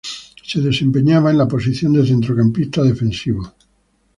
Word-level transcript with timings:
Se 0.43 0.59
desempeñaba 0.59 1.29
en 1.29 1.37
la 1.37 1.47
posición 1.47 1.93
de 1.93 2.03
centrocampista 2.03 2.81
defensivo. 2.81 3.53